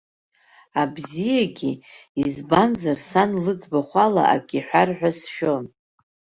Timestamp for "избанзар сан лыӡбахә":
2.21-3.95